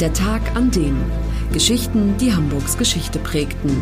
[0.00, 0.94] Der Tag an dem.
[1.54, 3.80] Geschichten, die Hamburgs Geschichte prägten.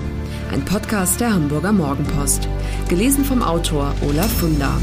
[0.52, 2.48] Ein Podcast der Hamburger Morgenpost.
[2.88, 4.80] Gelesen vom Autor Olaf Funder.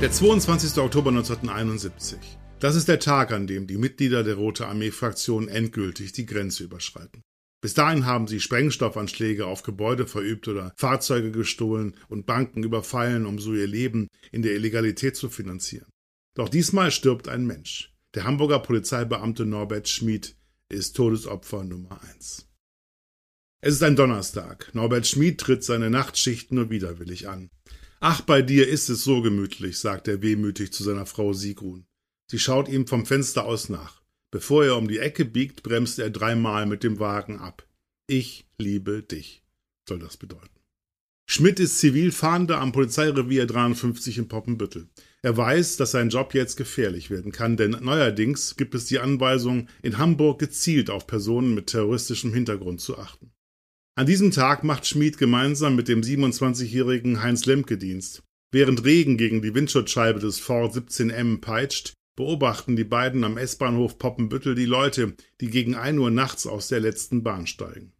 [0.00, 0.82] Der 22.
[0.82, 2.18] Oktober 1971.
[2.58, 7.22] Das ist der Tag, an dem die Mitglieder der Rote Armee-Fraktion endgültig die Grenze überschreiten.
[7.60, 13.38] Bis dahin haben sie Sprengstoffanschläge auf Gebäude verübt oder Fahrzeuge gestohlen und Banken überfallen, um
[13.38, 15.86] so ihr Leben in der Illegalität zu finanzieren.
[16.38, 17.92] Doch diesmal stirbt ein Mensch.
[18.14, 20.36] Der Hamburger Polizeibeamte Norbert Schmid
[20.68, 22.46] ist Todesopfer Nummer eins.
[23.60, 24.72] Es ist ein Donnerstag.
[24.72, 27.50] Norbert Schmid tritt seine Nachtschicht nur widerwillig an.
[27.98, 31.86] Ach, bei dir ist es so gemütlich, sagt er wehmütig zu seiner Frau Sigrun.
[32.30, 34.00] Sie schaut ihm vom Fenster aus nach.
[34.30, 37.66] Bevor er um die Ecke biegt, bremst er dreimal mit dem Wagen ab.
[38.06, 39.42] Ich liebe dich,
[39.88, 40.60] soll das bedeuten.
[41.28, 44.88] Schmidt ist Zivilfahnder am Polizeirevier 53 in Poppenbüttel.
[45.22, 49.68] Er weiß, dass sein Job jetzt gefährlich werden kann, denn neuerdings gibt es die Anweisung,
[49.82, 53.32] in Hamburg gezielt auf Personen mit terroristischem Hintergrund zu achten.
[53.96, 58.22] An diesem Tag macht Schmid gemeinsam mit dem 27-jährigen Heinz Lemke Dienst.
[58.52, 64.54] Während Regen gegen die Windschutzscheibe des Ford 17M peitscht, beobachten die beiden am S-Bahnhof Poppenbüttel
[64.54, 67.92] die Leute, die gegen ein Uhr nachts aus der letzten Bahn steigen.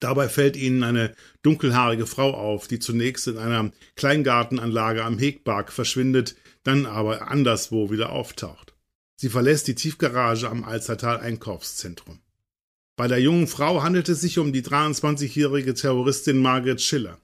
[0.00, 6.36] Dabei fällt ihnen eine dunkelhaarige Frau auf, die zunächst in einer Kleingartenanlage am Hegpark verschwindet,
[6.62, 8.74] dann aber anderswo wieder auftaucht.
[9.16, 12.20] Sie verlässt die Tiefgarage am Alzertal Einkaufszentrum.
[12.96, 17.18] Bei der jungen Frau handelt es sich um die 23-jährige Terroristin Margaret Schiller.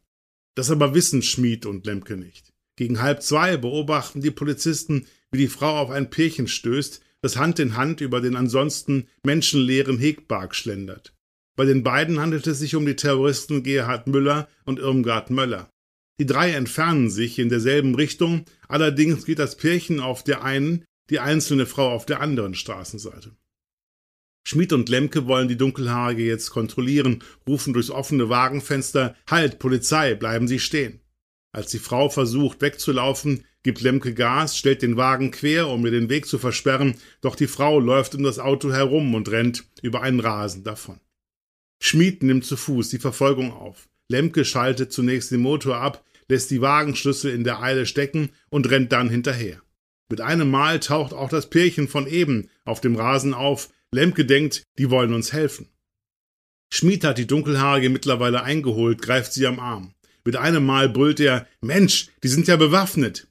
[0.54, 2.52] Das aber wissen Schmid und Lemke nicht.
[2.76, 7.58] Gegen halb zwei beobachten die Polizisten, wie die Frau auf ein Pärchen stößt, das Hand
[7.58, 11.15] in Hand über den ansonsten menschenleeren Hegpark schlendert.
[11.56, 15.70] Bei den beiden handelt es sich um die Terroristen Gerhard Müller und Irmgard Möller.
[16.20, 21.18] Die drei entfernen sich in derselben Richtung, allerdings geht das Pärchen auf der einen, die
[21.18, 23.32] einzelne Frau auf der anderen Straßenseite.
[24.46, 30.46] Schmid und Lemke wollen die Dunkelhaarige jetzt kontrollieren, rufen durchs offene Wagenfenster Halt, Polizei, bleiben
[30.46, 31.00] Sie stehen.
[31.52, 36.08] Als die Frau versucht wegzulaufen, gibt Lemke Gas, stellt den Wagen quer, um ihr den
[36.10, 40.20] Weg zu versperren, doch die Frau läuft um das Auto herum und rennt über einen
[40.20, 41.00] Rasen davon.
[41.78, 43.88] Schmid nimmt zu Fuß die Verfolgung auf.
[44.08, 48.92] Lemke schaltet zunächst den Motor ab, lässt die Wagenschlüssel in der Eile stecken und rennt
[48.92, 49.60] dann hinterher.
[50.08, 53.70] Mit einem Mal taucht auch das Pärchen von eben auf dem Rasen auf.
[53.92, 55.68] Lemke denkt, die wollen uns helfen.
[56.72, 59.94] Schmid hat die Dunkelhaarige mittlerweile eingeholt, greift sie am Arm.
[60.24, 63.28] Mit einem Mal brüllt er Mensch, die sind ja bewaffnet.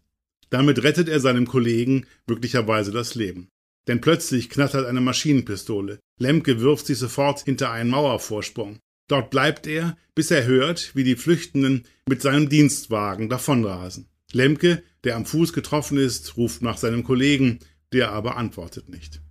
[0.50, 3.50] Damit rettet er seinem Kollegen möglicherweise das Leben.
[3.88, 6.00] Denn plötzlich knattert eine Maschinenpistole.
[6.20, 8.80] Lemke wirft sich sofort hinter einen Mauervorsprung.
[9.08, 14.08] Dort bleibt er, bis er hört, wie die Flüchtenden mit seinem Dienstwagen davonrasen.
[14.32, 17.60] Lemke, der am Fuß getroffen ist, ruft nach seinem Kollegen,
[17.94, 19.22] der aber antwortet nicht.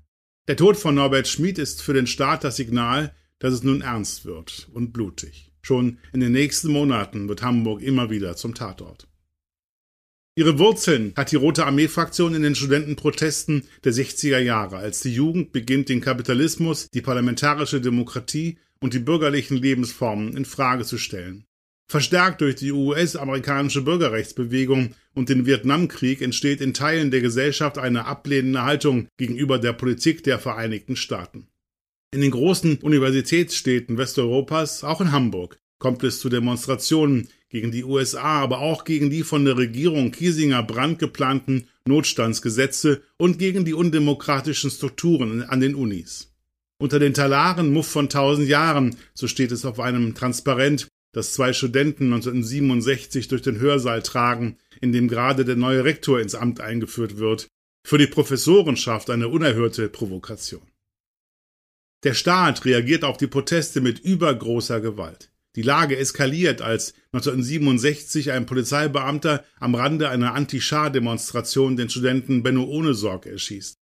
[0.47, 4.25] Der Tod von Norbert Schmid ist für den Staat das Signal, dass es nun ernst
[4.25, 5.51] wird und blutig.
[5.63, 9.09] Schon in den nächsten Monaten wird Hamburg immer wieder zum Tatort.
[10.37, 15.53] Ihre Wurzeln hat die Rote Armee-Fraktion in den Studentenprotesten der 60er Jahre, als die Jugend
[15.53, 21.45] beginnt, den Kapitalismus, die parlamentarische Demokratie und die bürgerlichen Lebensformen in Frage zu stellen.
[21.89, 28.65] Verstärkt durch die US-amerikanische Bürgerrechtsbewegung und den Vietnamkrieg entsteht in Teilen der Gesellschaft eine ablehnende
[28.65, 31.47] Haltung gegenüber der Politik der Vereinigten Staaten.
[32.13, 38.41] In den großen Universitätsstädten Westeuropas, auch in Hamburg, kommt es zu Demonstrationen gegen die USA,
[38.43, 44.71] aber auch gegen die von der Regierung Kiesinger Brandt geplanten Notstandsgesetze und gegen die undemokratischen
[44.71, 46.33] Strukturen an den Unis.
[46.79, 51.53] Unter den Talaren Muff von tausend Jahren, so steht es auf einem Transparent, das zwei
[51.53, 57.19] Studenten 1967 durch den Hörsaal tragen, in dem gerade der neue Rektor ins Amt eingeführt
[57.19, 57.47] wird,
[57.87, 60.67] für die Professorenschaft eine unerhörte Provokation.
[62.03, 65.31] Der Staat reagiert auf die Proteste mit übergroßer Gewalt.
[65.57, 73.27] Die Lage eskaliert, als 1967 ein Polizeibeamter am Rande einer Anti-Schah-Demonstration den Studenten Benno Ohnesorg
[73.27, 73.79] erschießt.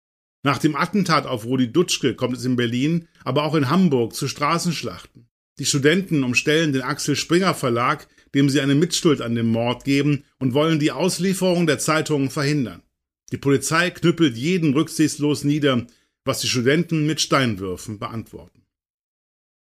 [0.43, 4.27] Nach dem Attentat auf Rudi Dutschke kommt es in Berlin, aber auch in Hamburg zu
[4.27, 5.27] Straßenschlachten.
[5.59, 10.23] Die Studenten umstellen den Axel Springer Verlag, dem sie eine Mitschuld an dem Mord geben
[10.39, 12.81] und wollen die Auslieferung der Zeitungen verhindern.
[13.31, 15.85] Die Polizei knüppelt jeden rücksichtslos nieder,
[16.23, 18.58] was die Studenten mit Steinwürfen beantworten.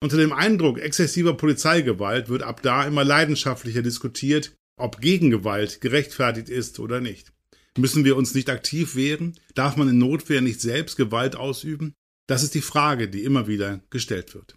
[0.02, 6.81] Unter dem Eindruck exzessiver Polizeigewalt wird ab da immer leidenschaftlicher diskutiert, ob Gegengewalt gerechtfertigt ist
[6.81, 7.32] oder nicht.
[7.76, 9.38] Müssen wir uns nicht aktiv wehren?
[9.55, 11.94] Darf man in Notwehr nicht selbst Gewalt ausüben?
[12.26, 14.56] Das ist die Frage, die immer wieder gestellt wird.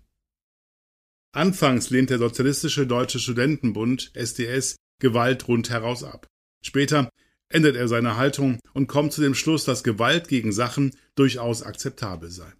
[1.34, 6.28] Anfangs lehnt der Sozialistische Deutsche Studentenbund SDS Gewalt rundheraus ab.
[6.64, 7.10] Später
[7.50, 12.32] ändert er seine Haltung und kommt zu dem Schluss, dass Gewalt gegen Sachen durchaus akzeptabel
[12.32, 12.52] sei.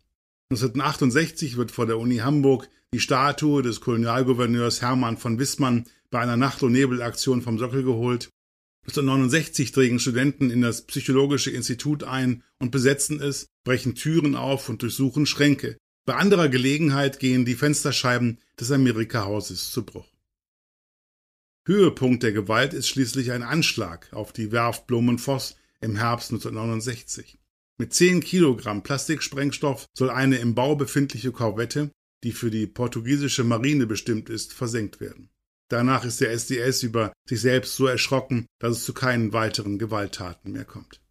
[0.54, 6.38] 1968 wird vor der Uni Hamburg die Statue des Kolonialgouverneurs Hermann von Wissmann bei einer
[6.38, 8.30] Nacht- und Nebelaktion vom Sockel geholt.
[8.84, 14.82] 1969 dringen Studenten in das Psychologische Institut ein und besetzen es, brechen Türen auf und
[14.84, 15.78] durchsuchen Schränke.
[16.06, 20.12] Bei anderer Gelegenheit gehen die Fensterscheiben des Amerika-Hauses zu Bruch.
[21.66, 27.40] Höhepunkt der Gewalt ist schließlich ein Anschlag auf die Werft Blumenvoss im Herbst 1969.
[27.84, 31.92] Mit 10 Kilogramm Plastiksprengstoff soll eine im Bau befindliche Korvette,
[32.24, 35.28] die für die portugiesische Marine bestimmt ist, versenkt werden.
[35.70, 40.54] Danach ist der SDS über sich selbst so erschrocken, dass es zu keinen weiteren Gewalttaten
[40.54, 41.02] mehr kommt.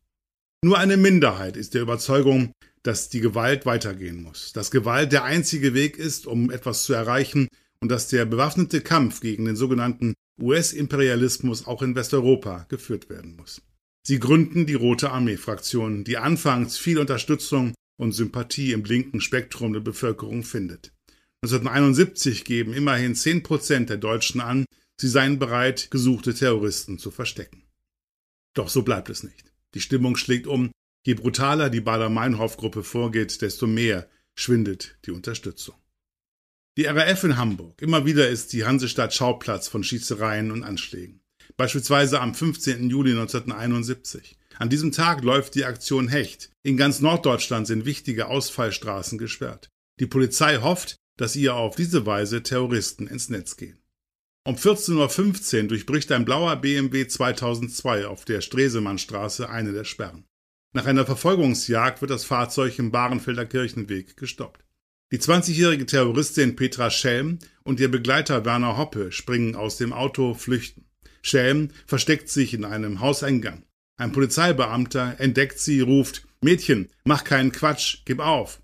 [0.64, 2.52] Nur eine Minderheit ist der Überzeugung,
[2.82, 7.48] dass die Gewalt weitergehen muss, dass Gewalt der einzige Weg ist, um etwas zu erreichen
[7.80, 13.60] und dass der bewaffnete Kampf gegen den sogenannten US-Imperialismus auch in Westeuropa geführt werden muss.
[14.04, 19.80] Sie gründen die Rote Armee-Fraktion, die anfangs viel Unterstützung und Sympathie im linken Spektrum der
[19.80, 20.92] Bevölkerung findet.
[21.44, 24.64] 1971 geben immerhin 10 Prozent der Deutschen an,
[25.00, 27.64] sie seien bereit, gesuchte Terroristen zu verstecken.
[28.54, 29.52] Doch so bleibt es nicht.
[29.74, 30.70] Die Stimmung schlägt um.
[31.04, 35.74] Je brutaler die Bader-Meinhof-Gruppe vorgeht, desto mehr schwindet die Unterstützung.
[36.76, 37.82] Die RAF in Hamburg.
[37.82, 41.21] Immer wieder ist die Hansestadt Schauplatz von Schießereien und Anschlägen.
[41.56, 42.90] Beispielsweise am 15.
[42.90, 44.38] Juli 1971.
[44.58, 46.50] An diesem Tag läuft die Aktion Hecht.
[46.62, 49.68] In ganz Norddeutschland sind wichtige Ausfallstraßen gesperrt.
[50.00, 53.78] Die Polizei hofft, dass ihr auf diese Weise Terroristen ins Netz gehen.
[54.44, 60.24] Um 14.15 Uhr durchbricht ein blauer BMW 2002 auf der Stresemannstraße eine der Sperren.
[60.72, 64.64] Nach einer Verfolgungsjagd wird das Fahrzeug im Bahrenfelder Kirchenweg gestoppt.
[65.12, 70.86] Die 20-jährige Terroristin Petra Schelm und ihr Begleiter Werner Hoppe springen aus dem Auto, flüchten.
[71.22, 73.64] Schelm versteckt sich in einem Hauseingang.
[73.96, 78.60] Ein Polizeibeamter entdeckt sie, ruft Mädchen, mach keinen Quatsch, gib auf.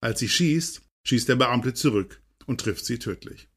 [0.00, 3.48] Als sie schießt, schießt der Beamte zurück und trifft sie tödlich.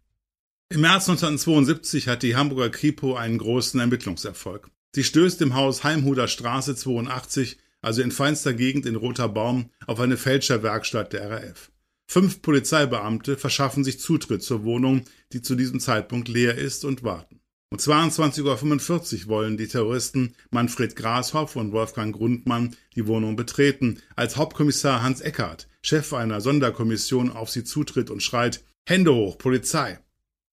[0.70, 4.70] Im März 1972 hat die Hamburger Kripo einen großen Ermittlungserfolg.
[4.96, 10.00] Sie stößt im Haus Heimhuder Straße 82, also in feinster Gegend in Roter Baum, auf
[10.00, 11.72] eine Fälscherwerkstatt der RAF.
[12.08, 17.43] Fünf Polizeibeamte verschaffen sich Zutritt zur Wohnung, die zu diesem Zeitpunkt leer ist, und warten.
[17.74, 24.38] Um 22.45 Uhr wollen die Terroristen Manfred Grashoff und Wolfgang Grundmann die Wohnung betreten, als
[24.38, 29.98] Hauptkommissar Hans Eckert, Chef einer Sonderkommission, auf sie zutritt und schreit Hände hoch, Polizei.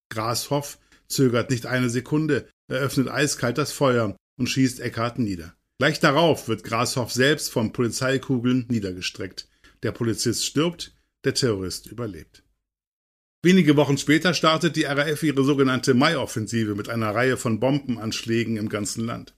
[0.09, 5.53] Grashoff zögert nicht eine Sekunde, eröffnet eiskalt das Feuer und schießt Eckart nieder.
[5.77, 9.47] Gleich darauf wird Grashoff selbst von Polizeikugeln niedergestreckt.
[9.83, 12.41] Der Polizist stirbt, der Terrorist überlebt.
[13.43, 18.69] Wenige Wochen später startet die RAF ihre sogenannte Mai-Offensive mit einer Reihe von Bombenanschlägen im
[18.69, 19.35] ganzen Land.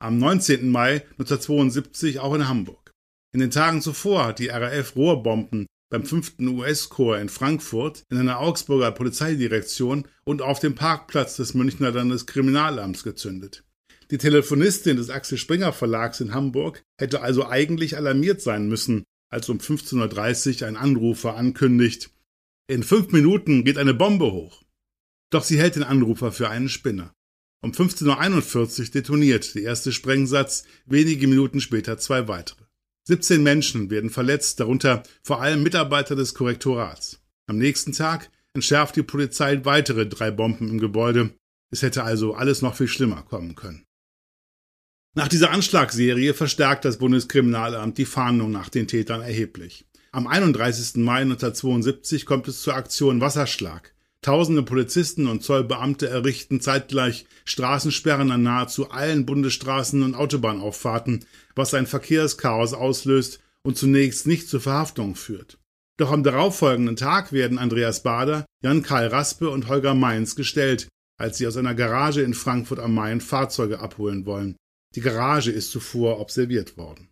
[0.00, 0.68] Am 19.
[0.68, 2.90] Mai 1972 auch in Hamburg.
[3.32, 6.40] In den Tagen zuvor hat die RAF Rohrbomben beim 5.
[6.40, 13.62] US-Korps in Frankfurt, in einer Augsburger Polizeidirektion und auf dem Parkplatz des Münchner Landeskriminalamts gezündet.
[14.10, 19.48] Die Telefonistin des Axel Springer Verlags in Hamburg hätte also eigentlich alarmiert sein müssen, als
[19.48, 22.10] um 15.30 Uhr ein Anrufer ankündigt,
[22.68, 24.62] in fünf Minuten geht eine Bombe hoch.
[25.30, 27.12] Doch sie hält den Anrufer für einen Spinner.
[27.62, 32.64] Um 15.41 Uhr detoniert der erste Sprengsatz, wenige Minuten später zwei weitere.
[33.08, 37.20] 17 Menschen werden verletzt, darunter vor allem Mitarbeiter des Korrektorats.
[37.46, 41.34] Am nächsten Tag entschärft die Polizei weitere drei Bomben im Gebäude.
[41.70, 43.84] Es hätte also alles noch viel schlimmer kommen können.
[45.14, 49.86] Nach dieser Anschlagsserie verstärkt das Bundeskriminalamt die Fahndung nach den Tätern erheblich.
[50.16, 51.04] Am 31.
[51.04, 53.92] Mai 1972 kommt es zur Aktion Wasserschlag.
[54.22, 61.86] Tausende Polizisten und Zollbeamte errichten zeitgleich Straßensperren an nahezu allen Bundesstraßen und Autobahnauffahrten, was ein
[61.86, 65.58] Verkehrschaos auslöst und zunächst nicht zur Verhaftung führt.
[65.98, 71.46] Doch am darauffolgenden Tag werden Andreas Bader, Jan-Karl Raspe und Holger Mainz gestellt, als sie
[71.46, 74.56] aus einer Garage in Frankfurt am Main Fahrzeuge abholen wollen.
[74.94, 77.10] Die Garage ist zuvor observiert worden.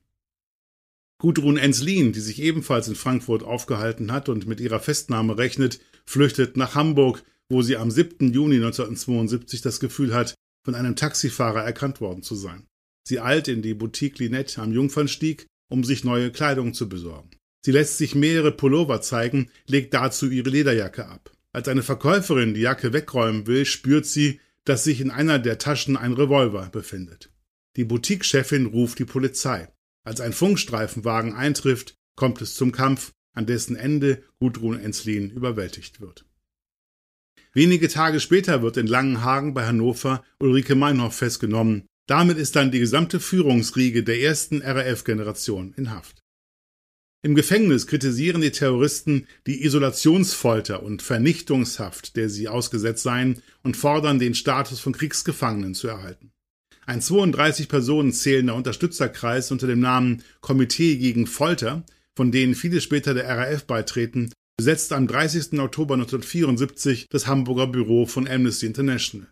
[1.18, 6.56] Gudrun Enslin, die sich ebenfalls in Frankfurt aufgehalten hat und mit ihrer Festnahme rechnet, flüchtet
[6.56, 8.33] nach Hamburg, wo sie am 7.
[8.33, 12.66] Juni 1972 das Gefühl hat, von einem Taxifahrer erkannt worden zu sein.
[13.06, 17.30] Sie eilt in die Boutique Linette am Jungfernstieg, um sich neue Kleidung zu besorgen.
[17.64, 21.33] Sie lässt sich mehrere Pullover zeigen, legt dazu ihre Lederjacke ab.
[21.52, 25.97] Als eine Verkäuferin die Jacke wegräumen will, spürt sie, dass sich in einer der Taschen
[25.97, 27.30] ein Revolver befindet.
[27.76, 29.68] Die Boutique-Chefin ruft die Polizei.
[30.04, 36.25] Als ein Funkstreifenwagen eintrifft, kommt es zum Kampf, an dessen Ende Gudrun Enslin überwältigt wird.
[37.52, 41.87] Wenige Tage später wird in Langenhagen bei Hannover Ulrike Meinhoff festgenommen.
[42.06, 46.23] Damit ist dann die gesamte Führungsriege der ersten RAF-Generation in Haft.
[47.23, 54.18] Im Gefängnis kritisieren die Terroristen die Isolationsfolter und Vernichtungshaft, der sie ausgesetzt seien, und fordern,
[54.18, 56.33] den Status von Kriegsgefangenen zu erhalten.
[56.86, 63.14] Ein 32 Personen zählender Unterstützerkreis unter dem Namen Komitee gegen Folter, von denen viele später
[63.14, 65.58] der RAF beitreten, besetzt am 30.
[65.60, 69.28] Oktober 1974 das Hamburger Büro von Amnesty International.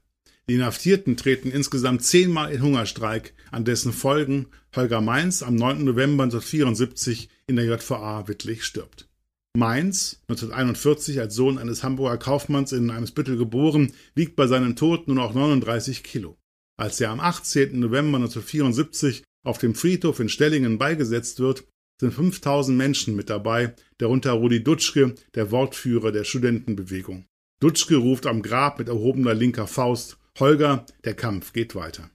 [0.49, 5.85] Die Inhaftierten treten insgesamt zehnmal in Hungerstreik, an dessen Folgen Holger Mainz am 9.
[5.85, 9.09] November 1974 in der JVA Wittlich stirbt.
[9.55, 15.17] Mainz, 1941 als Sohn eines Hamburger Kaufmanns in Eimsbüttel geboren, wiegt bei seinem Tod nur
[15.17, 16.39] noch 39 Kilo.
[16.77, 17.79] Als er am 18.
[17.79, 21.65] November 1974 auf dem Friedhof in Stellingen beigesetzt wird,
[22.01, 27.27] sind 5000 Menschen mit dabei, darunter Rudi Dutschke, der Wortführer der Studentenbewegung.
[27.61, 32.11] Dutschke ruft am Grab mit erhobener linker Faust Holger, der Kampf geht weiter.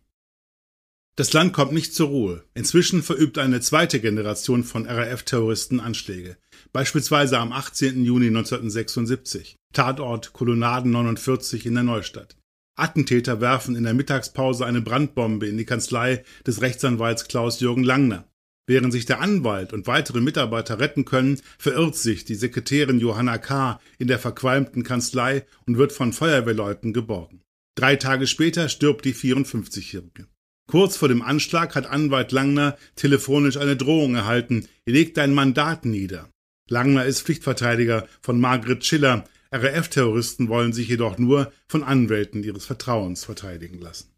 [1.16, 2.44] Das Land kommt nicht zur Ruhe.
[2.54, 6.38] Inzwischen verübt eine zweite Generation von RAF-Terroristen Anschläge.
[6.74, 8.04] Beispielsweise am 18.
[8.06, 9.56] Juni 1976.
[9.74, 12.38] Tatort Kolonnaden 49 in der Neustadt.
[12.78, 18.30] Attentäter werfen in der Mittagspause eine Brandbombe in die Kanzlei des Rechtsanwalts Klaus-Jürgen Langner.
[18.68, 23.80] Während sich der Anwalt und weitere Mitarbeiter retten können, verirrt sich die Sekretärin Johanna K.
[23.98, 27.42] in der verqualmten Kanzlei und wird von Feuerwehrleuten geborgen.
[27.76, 30.28] Drei Tage später stirbt die 54-Jährige.
[30.70, 35.86] Kurz vor dem Anschlag hat Anwalt Langner telefonisch eine Drohung erhalten, er legt dein Mandat
[35.86, 36.30] nieder.
[36.70, 43.24] Langner ist Pflichtverteidiger von Margret Schiller, RAF-Terroristen wollen sich jedoch nur von Anwälten ihres Vertrauens
[43.25, 44.12] verteidigen lassen.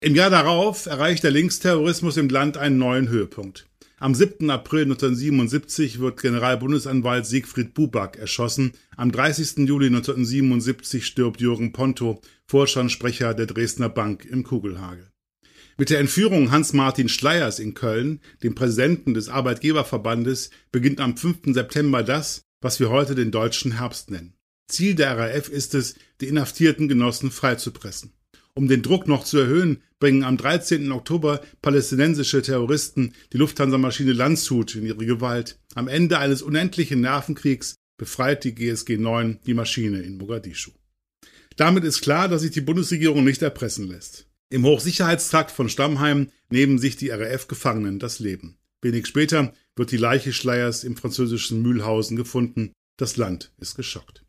[0.00, 3.66] Im Jahr darauf erreicht der Linksterrorismus im Land einen neuen Höhepunkt.
[3.98, 4.50] Am 7.
[4.50, 8.72] April 1977 wird Generalbundesanwalt Siegfried Buback erschossen.
[8.94, 9.66] Am 30.
[9.66, 15.10] Juli 1977 stirbt Jürgen Ponto, Vorstandssprecher der Dresdner Bank im Kugelhagel.
[15.78, 21.54] Mit der Entführung Hans-Martin Schleiers in Köln, dem Präsidenten des Arbeitgeberverbandes, beginnt am 5.
[21.54, 24.34] September das, was wir heute den deutschen Herbst nennen.
[24.68, 28.12] Ziel der RAF ist es, die inhaftierten Genossen freizupressen.
[28.54, 30.90] Um den Druck noch zu erhöhen, bringen am 13.
[30.90, 35.58] Oktober palästinensische Terroristen die Lufthansa-Maschine Landshut in ihre Gewalt.
[35.74, 40.70] Am Ende eines unendlichen Nervenkriegs befreit die GSG 9 die Maschine in Mogadischu.
[41.56, 44.26] Damit ist klar, dass sich die Bundesregierung nicht erpressen lässt.
[44.48, 48.58] Im Hochsicherheitstrakt von Stammheim nehmen sich die RAF-Gefangenen das Leben.
[48.82, 52.72] Wenig später wird die Leiche Schleiers im französischen Mühlhausen gefunden.
[52.96, 54.24] Das Land ist geschockt.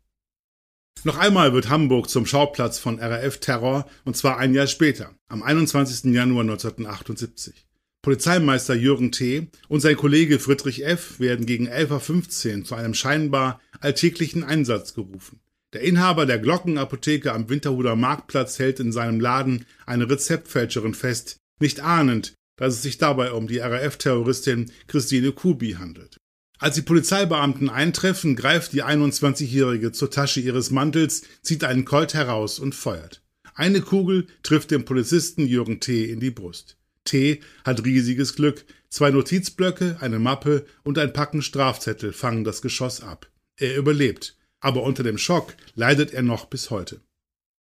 [1.04, 6.12] Noch einmal wird Hamburg zum Schauplatz von RAF-Terror und zwar ein Jahr später, am 21.
[6.12, 7.66] Januar 1978.
[8.02, 9.48] Polizeimeister Jürgen T.
[9.68, 11.20] und sein Kollege Friedrich F.
[11.20, 15.40] werden gegen 11.15 Uhr zu einem scheinbar alltäglichen Einsatz gerufen.
[15.72, 21.80] Der Inhaber der Glockenapotheke am Winterhuder Marktplatz hält in seinem Laden eine Rezeptfälscherin fest, nicht
[21.80, 26.18] ahnend, dass es sich dabei um die RAF-Terroristin Christine Kubi handelt.
[26.58, 32.58] Als die Polizeibeamten eintreffen, greift die 21-Jährige zur Tasche ihres Mantels, zieht einen Colt heraus
[32.58, 33.22] und feuert.
[33.54, 36.04] Eine Kugel trifft den Polizisten Jürgen T.
[36.04, 36.76] in die Brust.
[37.04, 37.40] T.
[37.64, 38.64] hat riesiges Glück.
[38.90, 43.30] Zwei Notizblöcke, eine Mappe und ein Packen Strafzettel fangen das Geschoss ab.
[43.56, 47.00] Er überlebt, aber unter dem Schock leidet er noch bis heute.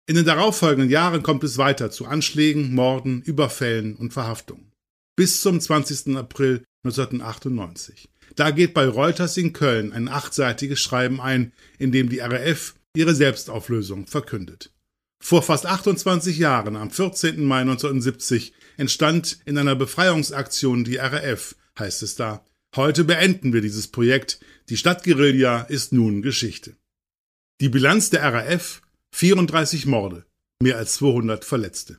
[0.06, 4.69] In den darauffolgenden Jahren kommt es weiter zu Anschlägen, Morden, Überfällen und Verhaftungen.
[5.16, 6.16] Bis zum 20.
[6.16, 8.08] April 1998.
[8.36, 13.14] Da geht bei Reuters in Köln ein achtseitiges Schreiben ein, in dem die RAF ihre
[13.14, 14.72] Selbstauflösung verkündet.
[15.22, 17.44] Vor fast 28 Jahren, am 14.
[17.44, 22.44] Mai 1970, entstand in einer Befreiungsaktion die RAF, heißt es da.
[22.74, 24.40] Heute beenden wir dieses Projekt.
[24.68, 26.76] Die Stadtguerilla ist nun Geschichte.
[27.60, 28.80] Die Bilanz der RAF
[29.12, 30.24] 34 Morde,
[30.62, 31.98] mehr als 200 Verletzte.